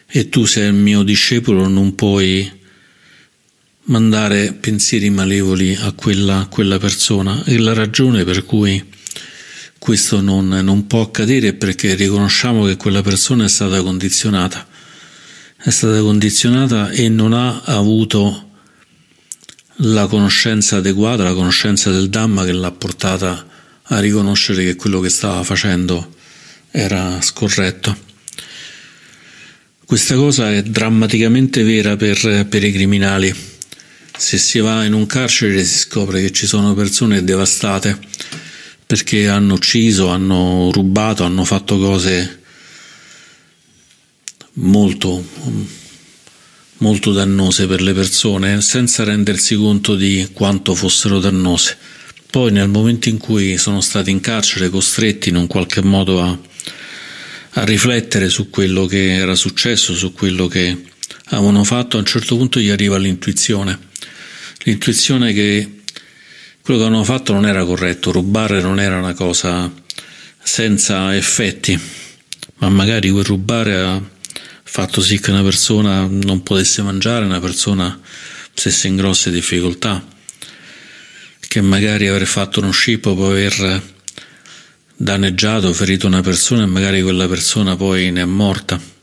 e 0.07 0.29
tu 0.29 0.45
sei 0.45 0.67
il 0.67 0.73
mio 0.73 1.03
discepolo 1.03 1.67
non 1.67 1.95
puoi 1.95 2.63
mandare 3.85 4.53
pensieri 4.53 5.09
malevoli 5.09 5.75
a 5.75 5.91
quella, 5.91 6.47
quella 6.49 6.79
persona 6.79 7.43
e 7.45 7.57
la 7.57 7.73
ragione 7.73 8.23
per 8.23 8.45
cui 8.45 8.83
questo 9.77 10.21
non, 10.21 10.47
non 10.47 10.87
può 10.87 11.01
accadere 11.01 11.49
è 11.49 11.53
perché 11.53 11.93
riconosciamo 11.93 12.65
che 12.65 12.77
quella 12.77 13.01
persona 13.01 13.45
è 13.45 13.49
stata 13.49 13.81
condizionata 13.81 14.67
è 15.65 15.71
stata 15.71 15.99
condizionata 15.99 16.91
e 16.91 17.09
non 17.09 17.33
ha 17.33 17.61
avuto 17.63 18.51
la 19.77 20.05
conoscenza 20.05 20.77
adeguata, 20.77 21.23
la 21.23 21.33
conoscenza 21.33 21.89
del 21.89 22.09
Dhamma 22.09 22.45
che 22.45 22.51
l'ha 22.51 22.71
portata 22.71 23.47
a 23.81 23.99
riconoscere 23.99 24.63
che 24.63 24.75
quello 24.75 24.99
che 24.99 25.09
stava 25.09 25.41
facendo 25.43 26.13
era 26.69 27.19
scorretto. 27.19 27.97
Questa 29.85 30.13
cosa 30.13 30.53
è 30.53 30.61
drammaticamente 30.61 31.63
vera 31.63 31.95
per, 31.95 32.45
per 32.47 32.63
i 32.63 32.71
criminali. 32.71 33.33
Se 34.17 34.37
si 34.37 34.59
va 34.59 34.85
in 34.85 34.93
un 34.93 35.05
carcere 35.05 35.63
si 35.63 35.77
scopre 35.77 36.21
che 36.21 36.31
ci 36.31 36.47
sono 36.47 36.73
persone 36.73 37.23
devastate 37.23 37.99
perché 38.85 39.27
hanno 39.27 39.55
ucciso, 39.55 40.07
hanno 40.09 40.69
rubato, 40.71 41.23
hanno 41.23 41.43
fatto 41.43 41.77
cose 41.77 42.41
molto, 44.53 45.23
molto 46.77 47.11
dannose 47.11 47.67
per 47.67 47.81
le 47.81 47.93
persone 47.93 48.61
senza 48.61 49.03
rendersi 49.03 49.55
conto 49.55 49.95
di 49.95 50.29
quanto 50.33 50.75
fossero 50.75 51.19
dannose. 51.19 51.77
Poi 52.29 52.51
nel 52.51 52.69
momento 52.69 53.09
in 53.09 53.17
cui 53.17 53.57
sono 53.57 53.81
stati 53.81 54.11
in 54.11 54.19
carcere 54.19 54.69
costretti 54.69 55.29
in 55.29 55.35
un 55.35 55.47
qualche 55.47 55.81
modo 55.81 56.21
a 56.21 56.37
a 57.57 57.63
riflettere 57.63 58.29
su 58.29 58.49
quello 58.49 58.85
che 58.85 59.13
era 59.13 59.35
successo, 59.35 59.95
su 59.95 60.11
quello 60.13 60.47
che 60.47 60.77
avevano 61.29 61.63
fatto, 61.63 61.97
a 61.97 61.99
un 61.99 62.05
certo 62.05 62.37
punto 62.37 62.59
gli 62.59 62.69
arriva 62.69 62.97
l'intuizione, 62.97 63.77
l'intuizione 64.63 65.33
che 65.33 65.81
quello 66.61 66.79
che 66.79 66.85
avevano 66.85 67.03
fatto 67.03 67.33
non 67.33 67.45
era 67.45 67.63
corretto, 67.65 68.11
rubare 68.11 68.61
non 68.61 68.79
era 68.79 68.97
una 68.97 69.13
cosa 69.13 69.71
senza 70.41 71.15
effetti, 71.15 71.79
ma 72.57 72.69
magari 72.69 73.09
quel 73.09 73.23
rubare 73.23 73.75
ha 73.75 74.01
fatto 74.63 75.01
sì 75.01 75.19
che 75.19 75.31
una 75.31 75.43
persona 75.43 76.07
non 76.09 76.43
potesse 76.43 76.81
mangiare, 76.81 77.25
una 77.25 77.39
persona 77.39 77.99
stesse 78.53 78.87
in 78.87 78.95
grosse 78.95 79.31
difficoltà, 79.31 80.05
che 81.39 81.61
magari 81.61 82.07
aver 82.07 82.25
fatto 82.25 82.59
uno 82.59 82.71
scippo 82.71 83.15
può 83.15 83.29
aver 83.29 83.93
danneggiato, 84.95 85.73
ferito 85.73 86.07
una 86.07 86.21
persona 86.21 86.63
e 86.63 86.67
magari 86.67 87.01
quella 87.01 87.27
persona 87.27 87.75
poi 87.75 88.11
ne 88.11 88.21
è 88.21 88.25
morta. 88.25 88.94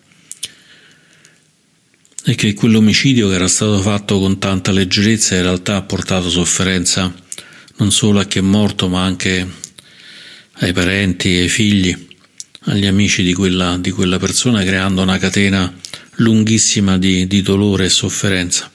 E 2.24 2.34
che 2.34 2.54
quell'omicidio 2.54 3.28
che 3.28 3.34
era 3.34 3.48
stato 3.48 3.80
fatto 3.80 4.20
con 4.20 4.38
tanta 4.38 4.70
leggerezza 4.70 5.34
in 5.34 5.42
realtà 5.42 5.76
ha 5.76 5.82
portato 5.82 6.30
sofferenza 6.30 7.12
non 7.76 7.90
solo 7.90 8.20
a 8.20 8.24
chi 8.24 8.38
è 8.38 8.42
morto 8.42 8.88
ma 8.88 9.02
anche 9.02 9.46
ai 10.52 10.72
parenti, 10.72 11.28
ai 11.28 11.48
figli, 11.48 12.08
agli 12.66 12.86
amici 12.86 13.22
di 13.24 13.34
quella, 13.34 13.76
di 13.78 13.90
quella 13.90 14.18
persona 14.18 14.62
creando 14.62 15.02
una 15.02 15.18
catena 15.18 15.74
lunghissima 16.16 16.98
di, 16.98 17.26
di 17.26 17.42
dolore 17.42 17.86
e 17.86 17.88
sofferenza. 17.88 18.70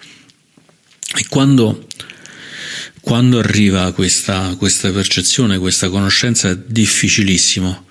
E 1.16 1.26
quando 1.30 1.88
quando 3.08 3.40
arriva 3.40 3.94
questa, 3.94 4.54
questa 4.58 4.92
percezione, 4.92 5.60
questa 5.60 5.88
conoscenza, 5.88 6.50
è 6.50 6.58
difficilissimo, 6.58 7.86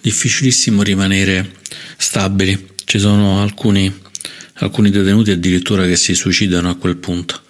difficilissimo 0.00 0.82
rimanere 0.82 1.56
stabili. 1.98 2.70
Ci 2.86 2.98
sono 2.98 3.42
alcuni, 3.42 3.94
alcuni 4.54 4.90
detenuti 4.90 5.30
addirittura 5.30 5.86
che 5.86 5.96
si 5.96 6.14
suicidano 6.14 6.70
a 6.70 6.76
quel 6.76 6.96
punto. 6.96 7.40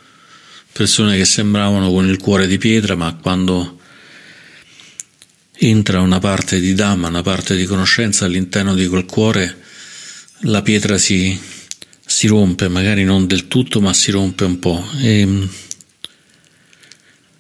Persone 0.73 1.17
che 1.17 1.25
sembravano 1.25 1.91
con 1.91 2.09
il 2.09 2.19
cuore 2.19 2.47
di 2.47 2.59
pietra, 2.59 2.95
ma 2.97 3.15
quando 3.15 3.79
entra 5.57 6.01
una 6.01 6.19
parte 6.19 6.59
di 6.61 6.75
Dhamma, 6.75 7.09
una 7.09 7.23
parte 7.23 7.57
di 7.57 7.65
conoscenza 7.65 8.25
all'interno 8.25 8.75
di 8.75 8.87
quel 8.89 9.05
cuore, 9.05 9.63
la 10.41 10.63
pietra 10.63 10.99
si, 10.99 11.39
si 12.05 12.27
rompe, 12.27 12.69
magari 12.69 13.05
non 13.05 13.27
del 13.27 13.47
tutto, 13.49 13.81
ma 13.81 13.93
si 13.93 14.11
rompe 14.11 14.45
un 14.45 14.59
po'. 14.59 14.85
E 15.01 15.49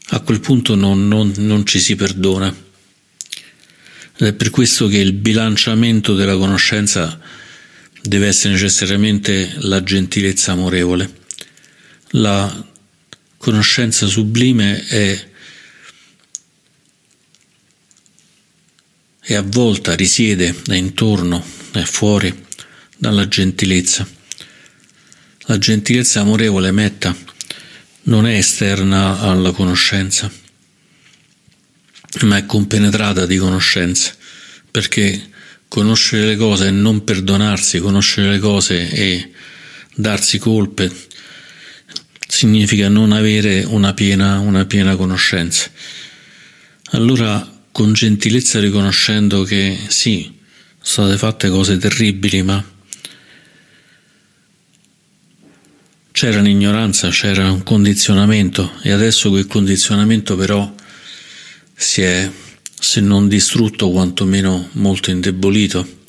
a 0.09 0.21
quel 0.21 0.40
punto 0.40 0.75
non, 0.75 1.09
non, 1.09 1.33
non 1.38 1.66
ci 1.66 1.80
si 1.80 1.97
perdona. 1.97 2.54
Ed 4.16 4.26
è 4.28 4.33
per 4.33 4.50
questo 4.50 4.87
che 4.87 4.99
il 4.99 5.12
bilanciamento 5.12 6.14
della 6.14 6.37
conoscenza 6.37 7.21
deve 8.06 8.26
essere 8.26 8.52
necessariamente 8.52 9.54
la 9.61 9.82
gentilezza 9.82 10.52
amorevole. 10.52 11.23
La 12.11 12.66
conoscenza 13.38 14.06
sublime 14.06 14.87
è, 14.87 15.28
è 19.20 19.34
avvolta, 19.34 19.94
risiede, 19.94 20.54
è 20.66 20.75
intorno, 20.75 21.42
è 21.73 21.80
fuori 21.80 22.44
dalla 22.99 23.26
gentilezza. 23.26 24.06
La 25.46 25.56
gentilezza 25.56 26.20
amorevole 26.20 26.70
metta 26.73 27.16
non 28.02 28.26
è 28.26 28.37
esterna 28.37 29.20
alla 29.20 29.52
conoscenza, 29.52 30.30
ma 32.23 32.37
è 32.37 32.44
compenetrata 32.44 33.25
di 33.25 33.38
conoscenza, 33.38 34.14
perché 34.70 35.32
conoscere 35.74 36.26
le 36.26 36.36
cose 36.36 36.68
e 36.68 36.70
non 36.70 37.02
perdonarsi, 37.02 37.80
conoscere 37.80 38.30
le 38.30 38.38
cose 38.38 38.88
e 38.92 39.32
darsi 39.92 40.38
colpe 40.38 40.88
significa 42.28 42.88
non 42.88 43.10
avere 43.10 43.64
una 43.64 43.92
piena, 43.92 44.38
una 44.38 44.66
piena 44.66 44.94
conoscenza. 44.94 45.68
Allora, 46.92 47.44
con 47.72 47.92
gentilezza 47.92 48.60
riconoscendo 48.60 49.42
che 49.42 49.76
sì, 49.88 50.32
sono 50.80 51.08
state 51.08 51.18
fatte 51.18 51.48
cose 51.48 51.76
terribili, 51.76 52.42
ma 52.44 52.64
c'era 56.12 56.38
un'ignoranza, 56.38 57.08
c'era 57.08 57.50
un 57.50 57.64
condizionamento 57.64 58.74
e 58.82 58.92
adesso 58.92 59.28
quel 59.28 59.48
condizionamento 59.48 60.36
però 60.36 60.72
si 61.74 62.00
è, 62.02 62.30
se 62.84 63.00
non 63.00 63.28
distrutto, 63.28 63.90
quantomeno 63.90 64.68
molto 64.72 65.10
indebolito. 65.10 66.02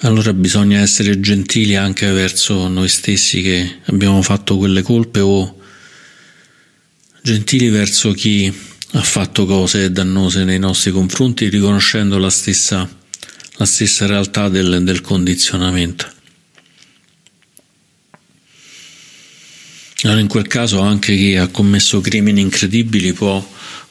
Allora 0.00 0.32
bisogna 0.32 0.80
essere 0.80 1.20
gentili 1.20 1.76
anche 1.76 2.10
verso 2.10 2.66
noi 2.66 2.88
stessi 2.88 3.40
che 3.40 3.78
abbiamo 3.84 4.20
fatto 4.20 4.58
quelle 4.58 4.82
colpe 4.82 5.20
o 5.20 5.58
gentili 7.22 7.68
verso 7.68 8.10
chi 8.12 8.52
ha 8.92 9.02
fatto 9.02 9.46
cose 9.46 9.92
dannose 9.92 10.42
nei 10.42 10.58
nostri 10.58 10.90
confronti 10.90 11.48
riconoscendo 11.48 12.18
la 12.18 12.30
stessa, 12.30 12.88
la 13.56 13.64
stessa 13.64 14.06
realtà 14.06 14.48
del, 14.48 14.82
del 14.82 15.00
condizionamento. 15.00 16.12
Allora 20.02 20.20
in 20.20 20.28
quel 20.28 20.48
caso 20.48 20.80
anche 20.80 21.16
chi 21.16 21.36
ha 21.36 21.46
commesso 21.46 22.00
crimini 22.00 22.40
incredibili 22.40 23.12
può, 23.12 23.44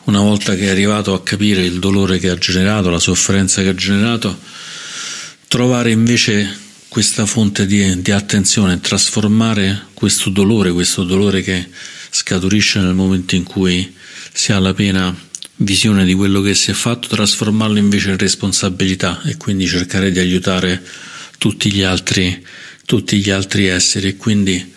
una 0.06 0.20
volta 0.20 0.56
che 0.56 0.66
è 0.66 0.70
arrivato 0.70 1.14
a 1.14 1.22
capire 1.22 1.64
il 1.64 1.80
dolore 1.80 2.18
che 2.20 2.30
ha 2.30 2.38
generato, 2.38 2.90
la 2.90 3.00
sofferenza 3.00 3.62
che 3.62 3.70
ha 3.70 3.76
generato, 3.76 4.40
trovare 5.48 5.92
invece 5.92 6.58
questa 6.88 7.26
fonte 7.26 7.66
di, 7.66 8.02
di 8.02 8.12
attenzione, 8.12 8.80
trasformare 8.80 9.88
questo 9.94 10.30
dolore, 10.30 10.72
questo 10.72 11.04
dolore 11.04 11.42
che 11.42 11.68
scaturisce 12.10 12.80
nel 12.80 12.94
momento 12.94 13.36
in 13.36 13.44
cui 13.44 13.94
si 14.32 14.52
ha 14.52 14.60
la 14.60 14.74
piena 14.74 15.14
visione 15.58 16.06
di 16.06 16.14
quello 16.14 16.42
che 16.42 16.54
si 16.54 16.72
è 16.72 16.74
fatto, 16.74 17.08
trasformarlo 17.08 17.78
invece 17.78 18.10
in 18.10 18.18
responsabilità 18.18 19.22
e 19.24 19.38
quindi 19.38 19.68
cercare 19.68 20.12
di 20.12 20.20
aiutare 20.20 20.82
tutti 21.38 21.72
gli 21.72 21.82
altri 21.82 22.44
tutti 22.86 23.18
gli 23.18 23.30
altri 23.30 23.66
esseri. 23.68 24.10
E 24.10 24.18
quindi 24.18 24.74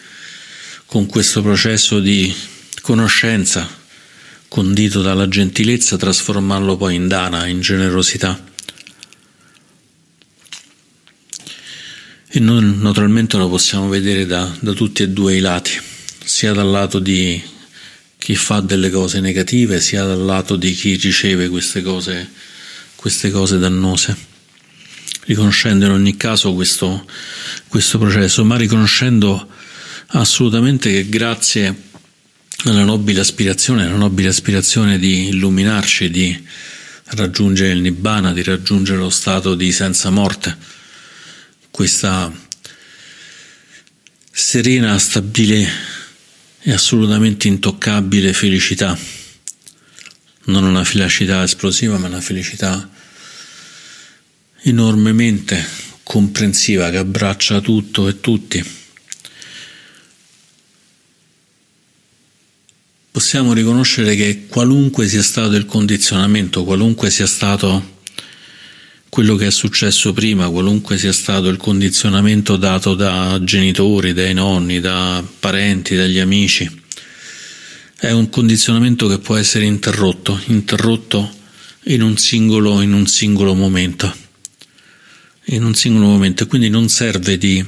con 0.86 1.06
questo 1.06 1.42
processo 1.42 2.00
di 2.00 2.34
conoscenza 2.80 3.77
condito 4.48 5.02
dalla 5.02 5.28
gentilezza 5.28 5.96
trasformarlo 5.96 6.76
poi 6.76 6.94
in 6.94 7.06
dana, 7.06 7.46
in 7.46 7.60
generosità. 7.60 8.46
E 12.30 12.40
noi 12.40 12.78
naturalmente 12.78 13.36
lo 13.36 13.48
possiamo 13.48 13.88
vedere 13.88 14.26
da, 14.26 14.54
da 14.60 14.72
tutti 14.72 15.02
e 15.02 15.08
due 15.08 15.36
i 15.36 15.40
lati, 15.40 15.78
sia 16.24 16.52
dal 16.52 16.68
lato 16.68 16.98
di 16.98 17.42
chi 18.18 18.34
fa 18.36 18.60
delle 18.60 18.90
cose 18.90 19.20
negative, 19.20 19.80
sia 19.80 20.04
dal 20.04 20.22
lato 20.22 20.56
di 20.56 20.72
chi 20.72 20.96
riceve 20.96 21.48
queste 21.48 21.80
cose, 21.80 22.30
queste 22.96 23.30
cose 23.30 23.58
dannose, 23.58 24.16
riconoscendo 25.24 25.86
in 25.86 25.92
ogni 25.92 26.16
caso 26.16 26.52
questo, 26.52 27.06
questo 27.68 27.98
processo, 27.98 28.44
ma 28.44 28.56
riconoscendo 28.56 29.48
assolutamente 30.08 30.90
che 30.92 31.08
grazie 31.08 31.87
alla 32.64 32.82
nobile 32.82 33.20
aspirazione, 33.20 33.84
alla 33.84 33.96
nobile 33.96 34.28
aspirazione 34.28 34.98
di 34.98 35.28
illuminarci, 35.28 36.10
di 36.10 36.46
raggiungere 37.04 37.72
il 37.72 37.80
Nibbana, 37.80 38.32
di 38.32 38.42
raggiungere 38.42 38.98
lo 38.98 39.10
stato 39.10 39.54
di 39.54 39.70
senza 39.70 40.10
morte, 40.10 40.56
questa 41.70 42.32
serena, 44.30 44.98
stabile 44.98 45.68
e 46.60 46.72
assolutamente 46.72 47.46
intoccabile 47.46 48.32
felicità, 48.32 48.98
non 50.46 50.64
una 50.64 50.82
felicità 50.82 51.44
esplosiva, 51.44 51.96
ma 51.96 52.08
una 52.08 52.20
felicità 52.20 52.90
enormemente 54.62 55.64
comprensiva 56.02 56.90
che 56.90 56.96
abbraccia 56.96 57.60
tutto 57.60 58.08
e 58.08 58.20
tutti 58.20 58.87
possiamo 63.18 63.52
riconoscere 63.52 64.14
che 64.14 64.46
qualunque 64.46 65.08
sia 65.08 65.24
stato 65.24 65.56
il 65.56 65.66
condizionamento, 65.66 66.62
qualunque 66.62 67.10
sia 67.10 67.26
stato 67.26 67.96
quello 69.08 69.34
che 69.34 69.48
è 69.48 69.50
successo 69.50 70.12
prima, 70.12 70.48
qualunque 70.48 70.98
sia 70.98 71.12
stato 71.12 71.48
il 71.48 71.56
condizionamento 71.56 72.54
dato 72.54 72.94
da 72.94 73.40
genitori, 73.42 74.12
dai 74.12 74.34
nonni, 74.34 74.78
da 74.78 75.20
parenti, 75.40 75.96
dagli 75.96 76.20
amici, 76.20 76.70
è 77.98 78.12
un 78.12 78.30
condizionamento 78.30 79.08
che 79.08 79.18
può 79.18 79.34
essere 79.34 79.64
interrotto, 79.64 80.40
interrotto 80.46 81.28
in 81.86 82.02
un 82.02 82.16
singolo, 82.16 82.82
in 82.82 82.92
un 82.92 83.08
singolo 83.08 83.52
momento. 83.52 84.14
In 85.46 85.64
un 85.64 85.74
singolo 85.74 86.06
momento, 86.06 86.46
quindi 86.46 86.68
non 86.68 86.88
serve 86.88 87.36
di 87.36 87.64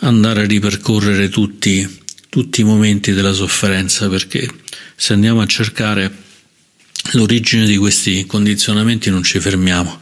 andare 0.00 0.40
a 0.40 0.46
ripercorrere 0.46 1.28
tutti 1.28 2.00
tutti 2.32 2.62
i 2.62 2.64
momenti 2.64 3.12
della 3.12 3.34
sofferenza, 3.34 4.08
perché 4.08 4.48
se 4.96 5.12
andiamo 5.12 5.42
a 5.42 5.46
cercare 5.46 6.10
l'origine 7.10 7.66
di 7.66 7.76
questi 7.76 8.24
condizionamenti 8.24 9.10
non 9.10 9.22
ci 9.22 9.38
fermiamo. 9.38 10.00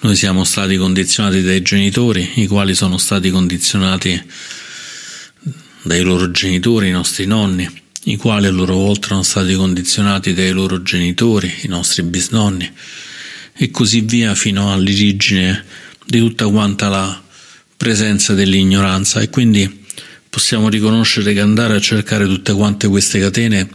Noi 0.00 0.16
siamo 0.16 0.44
stati 0.44 0.78
condizionati 0.78 1.42
dai 1.42 1.60
genitori, 1.60 2.30
i 2.36 2.46
quali 2.46 2.74
sono 2.74 2.96
stati 2.96 3.28
condizionati 3.28 4.22
dai 5.82 6.00
loro 6.00 6.30
genitori, 6.30 6.88
i 6.88 6.92
nostri 6.92 7.26
nonni, 7.26 7.68
i 8.04 8.16
quali 8.16 8.46
a 8.46 8.50
loro 8.50 8.76
volta 8.76 9.08
sono 9.08 9.22
stati 9.22 9.52
condizionati 9.54 10.32
dai 10.32 10.50
loro 10.50 10.82
genitori, 10.82 11.52
i 11.64 11.68
nostri 11.68 12.04
bisnonni, 12.04 12.72
e 13.52 13.70
così 13.70 14.00
via 14.00 14.34
fino 14.34 14.72
all'origine 14.72 15.62
di 16.06 16.20
tutta 16.20 16.48
quanta 16.48 16.88
la 16.88 17.22
presenza 17.76 18.32
dell'ignoranza. 18.32 19.20
E 19.20 19.28
quindi 19.28 19.82
possiamo 20.34 20.68
riconoscere 20.68 21.32
che 21.32 21.38
andare 21.38 21.76
a 21.76 21.80
cercare 21.80 22.26
tutte 22.26 22.52
quante 22.54 22.88
queste 22.88 23.20
catene 23.20 23.68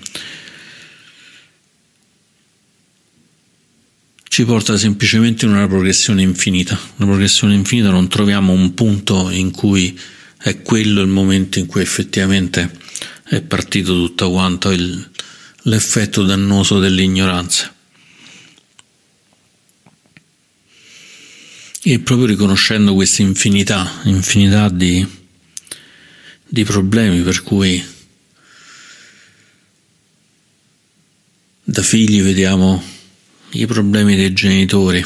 ci 4.27 4.43
porta 4.43 4.77
semplicemente 4.77 5.45
in 5.45 5.51
una 5.51 5.67
progressione 5.67 6.21
infinita. 6.21 6.77
Una 6.97 7.07
progressione 7.07 7.53
infinita 7.53 7.91
non 7.91 8.09
troviamo 8.09 8.51
un 8.51 8.73
punto 8.73 9.29
in 9.29 9.51
cui 9.51 9.97
è 10.37 10.61
quello 10.61 10.99
il 10.99 11.07
momento 11.07 11.59
in 11.59 11.65
cui 11.65 11.79
effettivamente 11.79 12.69
è 13.23 13.41
partito 13.41 13.93
tutto 13.93 14.29
quanto 14.29 14.69
il, 14.71 15.09
l'effetto 15.61 16.23
dannoso 16.23 16.77
dell'ignoranza. 16.77 17.73
E 21.83 21.99
proprio 21.99 22.27
riconoscendo 22.27 22.93
questa 22.93 23.21
infinità, 23.21 24.01
infinità 24.03 24.67
di 24.67 25.18
di 26.49 26.63
problemi 26.63 27.21
per 27.21 27.43
cui 27.43 27.85
da 31.63 31.83
figli 31.83 32.23
vediamo 32.23 32.83
i 33.51 33.67
problemi 33.67 34.15
dei 34.15 34.33
genitori, 34.33 35.05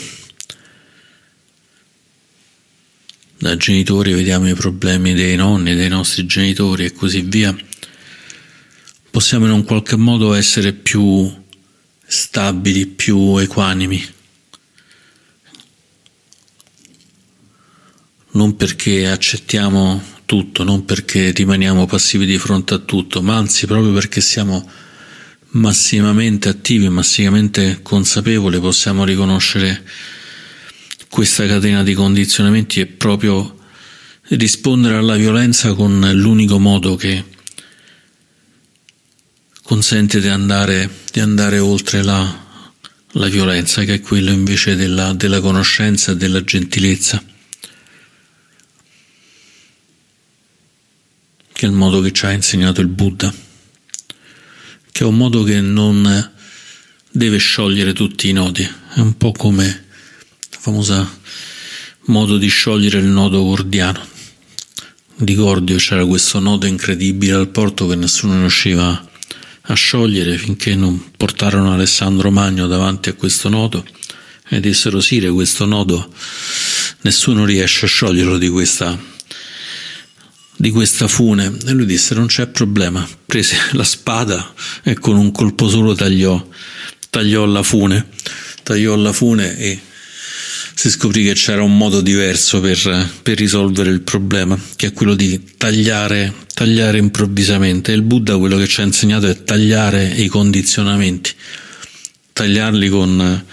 da 3.38 3.58
genitori 3.58 4.14
vediamo 4.14 4.48
i 4.48 4.54
problemi 4.54 5.14
dei 5.14 5.36
nonni, 5.36 5.76
dei 5.76 5.90
nostri 5.90 6.26
genitori 6.26 6.86
e 6.86 6.94
così 6.94 7.22
via, 7.22 7.54
possiamo 9.12 9.46
in 9.46 9.52
un 9.52 9.66
qualche 9.66 9.98
modo 9.98 10.34
essere 10.34 10.72
più 10.72 11.30
stabili, 12.06 12.88
più 12.88 13.36
equanimi. 13.38 14.12
Non 18.32 18.56
perché 18.56 19.08
accettiamo 19.08 20.13
tutto, 20.26 20.64
non 20.64 20.86
perché 20.86 21.32
rimaniamo 21.32 21.86
passivi 21.86 22.26
di 22.26 22.38
fronte 22.38 22.74
a 22.74 22.80
tutto, 22.80 23.22
ma 23.22 23.36
anzi 23.38 23.66
proprio 23.66 23.94
perché 23.94 24.22
siamo 24.22 24.70
massimamente 25.52 26.50
attivi, 26.50 26.90
massimamente 26.90 27.80
consapevoli, 27.82 28.60
possiamo 28.60 29.04
riconoscere 29.04 29.84
questa 31.10 31.46
catena 31.46 31.84
di 31.84 31.94
condizionamenti 31.94 32.80
e 32.80 32.88
proprio 32.88 33.60
rispondere 34.30 34.96
alla 34.96 35.16
violenza 35.16 35.74
con 35.74 36.10
l'unico 36.14 36.58
modo 36.58 36.96
che 36.96 37.24
consente 39.62 40.20
di 40.20 40.28
andare, 40.28 40.90
di 41.12 41.20
andare 41.20 41.60
oltre 41.60 42.04
la, 42.04 42.46
la, 43.12 43.28
violenza, 43.28 43.84
che 43.84 43.96
è 43.96 44.02
quello 44.02 44.32
invece 44.32 44.76
della, 44.76 45.14
della 45.14 45.40
conoscenza 45.40 46.12
e 46.12 46.16
della 46.16 46.44
gentilezza. 46.44 47.24
Che 51.64 51.70
è 51.70 51.72
il 51.72 51.78
modo 51.78 52.02
che 52.02 52.12
ci 52.12 52.26
ha 52.26 52.32
insegnato 52.34 52.82
il 52.82 52.90
Buddha, 52.90 53.34
che 54.92 55.04
è 55.06 55.08
un 55.08 55.16
modo 55.16 55.44
che 55.44 55.62
non 55.62 56.32
deve 57.10 57.38
sciogliere 57.38 57.94
tutti 57.94 58.28
i 58.28 58.34
nodi, 58.34 58.64
è 58.64 59.00
un 59.00 59.16
po' 59.16 59.32
come 59.32 59.86
la 60.52 60.58
famosa 60.60 61.20
modo 62.08 62.38
di 62.38 62.50
sciogliere 62.50 63.00
il 63.00 63.06
nodo 63.06 63.42
gordiano. 63.44 64.06
Di 65.16 65.36
Gordio 65.36 65.78
c'era 65.78 66.06
questo 66.06 66.40
nodo 66.40 66.66
incredibile 66.66 67.32
al 67.32 67.48
porto 67.48 67.88
che 67.88 67.96
nessuno 67.96 68.38
riusciva 68.40 69.10
a 69.62 69.74
sciogliere 69.74 70.38
finché 70.38 70.76
non 70.76 71.12
portarono 71.16 71.72
Alessandro 71.72 72.30
Magno 72.30 72.68
davanti 72.68 73.08
a 73.08 73.14
questo 73.14 73.48
nodo 73.48 73.86
e 74.50 74.60
dissero 74.60 75.00
Sire 75.00 75.30
questo 75.30 75.64
nodo 75.64 76.12
nessuno 77.04 77.46
riesce 77.46 77.86
a 77.86 77.88
scioglierlo 77.88 78.38
di 78.38 78.50
questa 78.50 79.12
di 80.64 80.72
questa 80.72 81.10
fune 81.10 81.52
e 81.66 81.72
lui 81.72 81.86
disse 81.86 82.16
non 82.16 82.28
c'è 82.28 82.48
problema, 82.48 83.06
prese 83.26 83.58
la 83.74 83.84
spada 83.84 84.54
e 84.82 84.94
con 84.94 85.18
un 85.18 85.30
colpo 85.34 85.68
solo 85.68 85.94
tagliò, 85.94 86.42
tagliò 87.10 87.44
la 87.44 87.62
fune, 87.64 88.08
tagliò 88.64 88.96
la 88.96 89.12
fune 89.12 89.58
e 89.58 89.78
si 90.74 90.90
scoprì 90.90 91.26
che 91.26 91.34
c'era 91.34 91.64
un 91.64 91.76
modo 91.76 92.00
diverso 92.00 92.62
per, 92.62 93.10
per 93.22 93.38
risolvere 93.38 93.90
il 93.90 94.02
problema, 94.02 94.58
che 94.78 94.88
è 94.88 94.94
quello 94.94 95.16
di 95.16 95.52
tagliare, 95.58 96.34
tagliare 96.54 96.98
improvvisamente. 96.98 97.92
E 97.92 97.96
il 97.96 98.02
Buddha 98.02 98.38
quello 98.38 98.58
che 98.58 98.68
ci 98.68 98.80
ha 98.80 98.84
insegnato 98.86 99.28
è 99.28 99.44
tagliare 99.44 100.06
i 100.16 100.28
condizionamenti, 100.28 101.32
tagliarli 102.32 102.90
con 102.90 103.46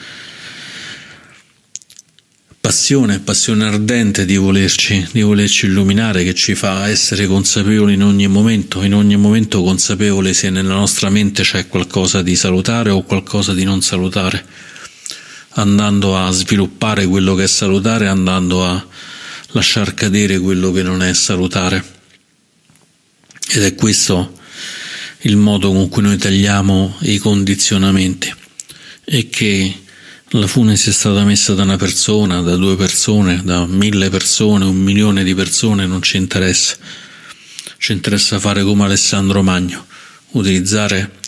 passione, 2.70 3.18
passione 3.18 3.64
ardente 3.64 4.24
di 4.24 4.36
volerci, 4.36 5.04
di 5.10 5.22
volerci 5.22 5.66
illuminare 5.66 6.22
che 6.22 6.34
ci 6.34 6.54
fa 6.54 6.86
essere 6.86 7.26
consapevoli 7.26 7.94
in 7.94 8.04
ogni 8.04 8.28
momento, 8.28 8.84
in 8.84 8.94
ogni 8.94 9.16
momento 9.16 9.60
consapevoli 9.60 10.32
se 10.34 10.50
nella 10.50 10.74
nostra 10.74 11.10
mente 11.10 11.42
c'è 11.42 11.66
qualcosa 11.66 12.22
di 12.22 12.36
salutare 12.36 12.90
o 12.90 13.02
qualcosa 13.02 13.54
di 13.54 13.64
non 13.64 13.82
salutare, 13.82 14.46
andando 15.54 16.16
a 16.16 16.30
sviluppare 16.30 17.06
quello 17.06 17.34
che 17.34 17.42
è 17.42 17.46
salutare, 17.48 18.06
andando 18.06 18.64
a 18.64 18.86
lasciar 19.48 19.92
cadere 19.94 20.38
quello 20.38 20.70
che 20.70 20.84
non 20.84 21.02
è 21.02 21.12
salutare. 21.12 21.84
Ed 23.48 23.64
è 23.64 23.74
questo 23.74 24.38
il 25.22 25.36
modo 25.36 25.72
con 25.72 25.88
cui 25.88 26.02
noi 26.02 26.18
tagliamo 26.18 26.98
i 27.00 27.18
condizionamenti 27.18 28.32
e 29.06 29.28
che 29.28 29.74
la 30.34 30.46
fune 30.46 30.76
sia 30.76 30.92
stata 30.92 31.24
messa 31.24 31.54
da 31.54 31.62
una 31.62 31.76
persona, 31.76 32.40
da 32.40 32.54
due 32.54 32.76
persone, 32.76 33.42
da 33.42 33.66
mille 33.66 34.10
persone, 34.10 34.64
un 34.64 34.76
milione 34.76 35.24
di 35.24 35.34
persone, 35.34 35.86
non 35.86 36.02
ci 36.02 36.18
interessa. 36.18 36.76
Ci 37.76 37.92
interessa 37.92 38.38
fare 38.38 38.62
come 38.62 38.84
Alessandro 38.84 39.42
Magno, 39.42 39.86
utilizzare 40.32 41.18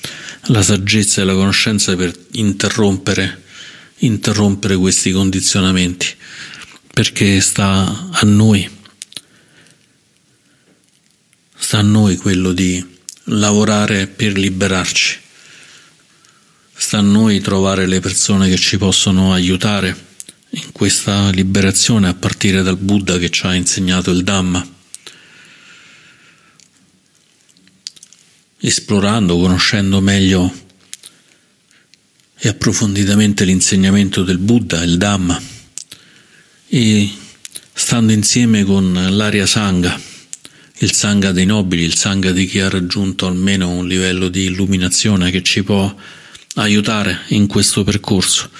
la 0.46 0.62
saggezza 0.62 1.20
e 1.20 1.24
la 1.24 1.34
conoscenza 1.34 1.96
per 1.96 2.16
interrompere, 2.32 3.42
interrompere 3.98 4.76
questi 4.76 5.10
condizionamenti, 5.10 6.06
perché 6.92 7.40
sta 7.40 8.10
a 8.12 8.20
noi, 8.22 8.68
sta 11.56 11.78
a 11.78 11.82
noi 11.82 12.16
quello 12.16 12.52
di 12.52 12.84
lavorare 13.24 14.06
per 14.06 14.36
liberarci 14.36 15.20
Sta 16.92 17.00
a 17.00 17.04
noi 17.04 17.40
trovare 17.40 17.86
le 17.86 18.00
persone 18.00 18.50
che 18.50 18.58
ci 18.58 18.76
possono 18.76 19.32
aiutare 19.32 19.96
in 20.50 20.72
questa 20.72 21.30
liberazione 21.30 22.06
a 22.06 22.12
partire 22.12 22.62
dal 22.62 22.76
Buddha 22.76 23.16
che 23.16 23.30
ci 23.30 23.46
ha 23.46 23.54
insegnato 23.54 24.10
il 24.10 24.22
Dhamma. 24.22 24.62
Esplorando, 28.60 29.38
conoscendo 29.38 30.02
meglio 30.02 30.52
e 32.36 32.48
approfonditamente 32.48 33.46
l'insegnamento 33.46 34.22
del 34.22 34.36
Buddha, 34.36 34.82
il 34.82 34.98
Dhamma, 34.98 35.40
e 36.68 37.10
stando 37.72 38.12
insieme 38.12 38.64
con 38.64 38.92
l'Arya 38.92 39.46
Sangha, 39.46 39.98
il 40.80 40.92
Sangha 40.92 41.32
dei 41.32 41.46
nobili, 41.46 41.84
il 41.84 41.94
Sangha 41.94 42.32
di 42.32 42.44
chi 42.44 42.60
ha 42.60 42.68
raggiunto 42.68 43.26
almeno 43.26 43.70
un 43.70 43.88
livello 43.88 44.28
di 44.28 44.44
illuminazione 44.44 45.30
che 45.30 45.42
ci 45.42 45.62
può 45.62 45.96
in 47.28 47.46
questo 47.46 47.82
percorso 47.82 48.50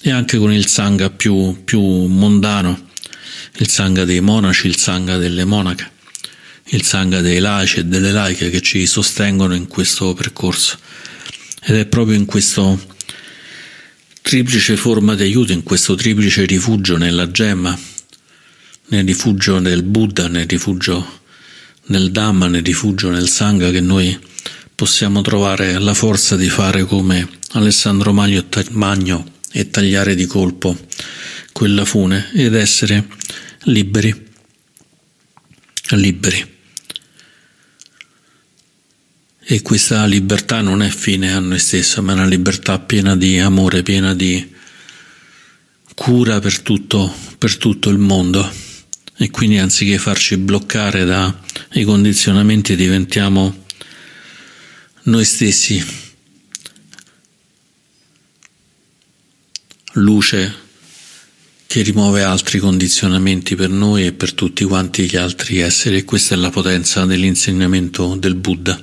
e 0.00 0.10
anche 0.10 0.38
con 0.38 0.52
il 0.52 0.66
sangha 0.66 1.10
più, 1.10 1.62
più 1.64 1.80
mondano, 1.80 2.88
il 3.56 3.68
sangha 3.68 4.04
dei 4.04 4.20
monaci, 4.20 4.66
il 4.66 4.76
sangha 4.76 5.16
delle 5.16 5.44
monache, 5.44 5.90
il 6.70 6.82
sangha 6.82 7.20
dei 7.20 7.38
laici 7.38 7.80
e 7.80 7.84
delle 7.84 8.10
laiche 8.10 8.50
che 8.50 8.60
ci 8.60 8.86
sostengono 8.86 9.54
in 9.54 9.68
questo 9.68 10.14
percorso. 10.14 10.78
Ed 11.64 11.76
è 11.76 11.86
proprio 11.86 12.16
in 12.16 12.24
questo 12.24 12.80
triplice 14.22 14.76
forma 14.76 15.14
di 15.14 15.22
aiuto, 15.22 15.52
in 15.52 15.62
questo 15.62 15.94
triplice 15.94 16.46
rifugio 16.46 16.96
nella 16.96 17.30
gemma, 17.30 17.78
nel 18.86 19.04
rifugio 19.04 19.60
del 19.60 19.82
Buddha, 19.82 20.26
nel 20.26 20.46
rifugio 20.46 21.20
nel 21.86 22.10
Dhamma, 22.10 22.46
nel 22.46 22.64
rifugio 22.64 23.10
nel 23.10 23.28
Sangha 23.28 23.70
che 23.70 23.80
noi 23.80 24.18
possiamo 24.74 25.20
trovare 25.20 25.78
la 25.78 25.94
forza 25.94 26.36
di 26.36 26.48
fare 26.48 26.84
come 26.84 27.28
Alessandro 27.52 28.12
Magno 28.12 29.24
e 29.52 29.70
tagliare 29.70 30.14
di 30.14 30.26
colpo 30.26 30.76
quella 31.52 31.84
fune 31.84 32.30
ed 32.32 32.54
essere 32.54 33.06
liberi, 33.64 34.28
liberi. 35.90 36.50
E 39.44 39.60
questa 39.60 40.06
libertà 40.06 40.60
non 40.62 40.82
è 40.82 40.88
fine 40.88 41.32
a 41.32 41.38
noi 41.38 41.58
stessi, 41.58 42.00
ma 42.00 42.12
è 42.12 42.14
una 42.14 42.26
libertà 42.26 42.78
piena 42.78 43.16
di 43.16 43.38
amore, 43.38 43.82
piena 43.82 44.14
di 44.14 44.50
cura 45.94 46.40
per 46.40 46.60
tutto, 46.60 47.14
per 47.36 47.56
tutto 47.56 47.90
il 47.90 47.98
mondo. 47.98 48.50
E 49.16 49.30
quindi 49.30 49.58
anziché 49.58 49.98
farci 49.98 50.36
bloccare 50.36 51.04
dai 51.04 51.84
condizionamenti 51.84 52.74
diventiamo 52.74 53.61
noi 55.04 55.24
stessi 55.24 55.84
luce 59.94 60.54
che 61.66 61.82
rimuove 61.82 62.22
altri 62.22 62.60
condizionamenti 62.60 63.56
per 63.56 63.68
noi 63.68 64.06
e 64.06 64.12
per 64.12 64.32
tutti 64.34 64.62
quanti 64.64 65.04
gli 65.04 65.16
altri 65.16 65.58
esseri 65.58 65.96
e 65.96 66.04
questa 66.04 66.34
è 66.34 66.38
la 66.38 66.50
potenza 66.50 67.04
dell'insegnamento 67.04 68.14
del 68.14 68.36
Buddha, 68.36 68.80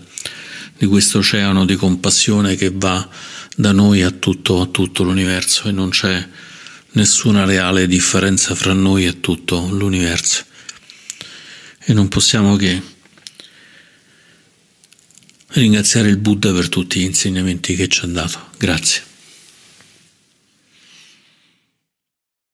di 0.78 0.86
questo 0.88 1.20
oceano 1.20 1.66
di 1.66 1.76
compassione 1.76 2.56
che 2.56 2.72
va 2.74 3.08
da 3.56 3.72
noi 3.72 4.02
a 4.02 4.12
tutto, 4.12 4.60
a 4.60 4.66
tutto 4.66 5.04
l'universo 5.04 5.70
e 5.70 5.72
non 5.72 5.90
c'è 5.90 6.28
nessuna 6.92 7.46
reale 7.46 7.88
differenza 7.88 8.56
fra 8.56 8.74
noi 8.74 9.06
e 9.06 9.20
tutto 9.22 9.70
l'universo. 9.72 10.44
E 11.80 11.94
non 11.94 12.08
possiamo 12.08 12.56
che 12.56 12.82
ringraziare 15.54 16.10
il 16.10 16.18
Buddha 16.18 16.52
per 16.54 16.70
tutti 16.70 17.00
gli 17.00 17.04
insegnamenti 17.04 17.76
che 17.76 17.88
ci 17.88 18.06
ha 18.06 18.08
dato. 18.08 18.40
Grazie. 18.58 19.09